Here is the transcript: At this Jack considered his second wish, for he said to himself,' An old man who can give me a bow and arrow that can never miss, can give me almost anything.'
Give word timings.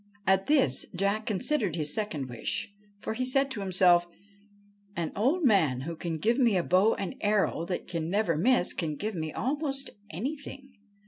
At 0.25 0.47
this 0.47 0.87
Jack 0.95 1.27
considered 1.27 1.75
his 1.75 1.93
second 1.93 2.27
wish, 2.27 2.73
for 2.97 3.13
he 3.13 3.23
said 3.23 3.51
to 3.51 3.59
himself,' 3.59 4.07
An 4.95 5.11
old 5.15 5.43
man 5.45 5.81
who 5.81 5.95
can 5.95 6.17
give 6.17 6.39
me 6.39 6.57
a 6.57 6.63
bow 6.63 6.95
and 6.95 7.13
arrow 7.21 7.65
that 7.65 7.87
can 7.87 8.09
never 8.09 8.35
miss, 8.35 8.73
can 8.73 8.95
give 8.95 9.13
me 9.13 9.31
almost 9.31 9.91
anything.' 10.09 10.73